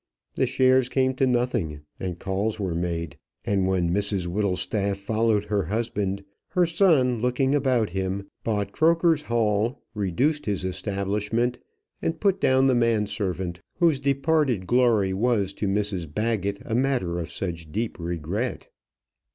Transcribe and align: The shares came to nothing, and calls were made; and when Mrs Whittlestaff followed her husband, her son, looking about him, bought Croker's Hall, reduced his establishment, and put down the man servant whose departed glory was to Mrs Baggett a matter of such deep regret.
The 0.33 0.47
shares 0.47 0.89
came 0.89 1.13
to 1.17 1.27
nothing, 1.27 1.81
and 1.99 2.17
calls 2.17 2.59
were 2.59 2.73
made; 2.73 3.19
and 3.45 3.67
when 3.67 3.93
Mrs 3.93 4.25
Whittlestaff 4.25 4.97
followed 4.97 5.43
her 5.43 5.65
husband, 5.65 6.23
her 6.47 6.65
son, 6.65 7.21
looking 7.21 7.53
about 7.53 7.91
him, 7.91 8.25
bought 8.43 8.71
Croker's 8.71 9.21
Hall, 9.21 9.83
reduced 9.93 10.47
his 10.47 10.65
establishment, 10.65 11.59
and 12.01 12.19
put 12.19 12.41
down 12.41 12.65
the 12.65 12.73
man 12.73 13.05
servant 13.05 13.59
whose 13.75 13.99
departed 13.99 14.65
glory 14.65 15.13
was 15.13 15.53
to 15.53 15.67
Mrs 15.67 16.11
Baggett 16.11 16.57
a 16.65 16.73
matter 16.73 17.19
of 17.19 17.31
such 17.31 17.71
deep 17.71 17.99
regret. 17.99 18.69